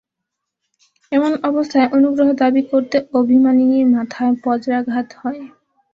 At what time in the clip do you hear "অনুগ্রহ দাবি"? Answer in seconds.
1.97-2.61